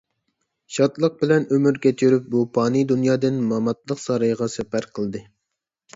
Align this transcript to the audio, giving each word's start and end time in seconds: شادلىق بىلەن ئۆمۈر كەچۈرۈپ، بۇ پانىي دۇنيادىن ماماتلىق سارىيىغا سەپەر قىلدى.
شادلىق 0.77 1.19
بىلەن 1.19 1.45
ئۆمۈر 1.57 1.77
كەچۈرۈپ، 1.83 2.25
بۇ 2.37 2.41
پانىي 2.59 2.87
دۇنيادىن 2.95 3.39
ماماتلىق 3.53 4.05
سارىيىغا 4.09 4.49
سەپەر 4.59 4.89
قىلدى. 4.97 5.27